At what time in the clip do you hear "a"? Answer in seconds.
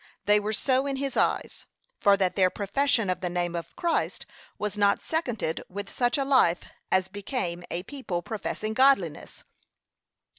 6.17-6.25, 7.69-7.83